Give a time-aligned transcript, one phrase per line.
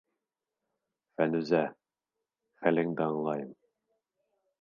[1.19, 1.59] Фәнүзә,
[2.63, 3.53] хәлеңде аңлайым...